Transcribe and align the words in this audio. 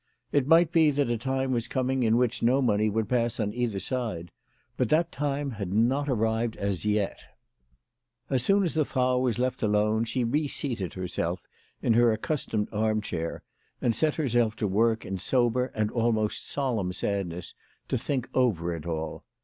It 0.31 0.47
might 0.47 0.71
be 0.71 0.89
that 0.89 1.11
a 1.11 1.17
time 1.19 1.51
was 1.51 1.67
coming 1.67 2.01
in 2.01 2.17
which 2.17 2.41
no 2.41 2.59
money 2.59 2.89
would 2.89 3.07
pass 3.07 3.39
on 3.39 3.53
either 3.53 3.79
side, 3.79 4.31
but 4.75 4.89
that 4.89 5.11
time 5.11 5.51
had 5.51 5.71
not 5.71 6.09
arrived 6.09 6.55
as 6.55 6.85
yet. 6.87 7.19
As 8.27 8.41
soon 8.41 8.63
as 8.63 8.73
the 8.73 8.83
Frau 8.83 9.19
was 9.19 9.37
left 9.37 9.61
alone, 9.61 10.05
she 10.05 10.23
re 10.23 10.47
seated 10.47 10.95
herself 10.95 11.43
in 11.83 11.93
her 11.93 12.11
accustomed 12.11 12.67
arm 12.71 12.99
chair, 13.01 13.43
and 13.79 13.93
set 13.93 14.15
her 14.15 14.27
self 14.27 14.55
to 14.55 14.67
work 14.67 15.05
in 15.05 15.19
sober 15.19 15.67
and 15.75 15.91
almost 15.91 16.49
solemn 16.49 16.91
sadness 16.91 17.53
to 17.87 17.95
think 17.95 18.27
over 18.33 18.75
it 18.75 18.87
all. 18.87 19.23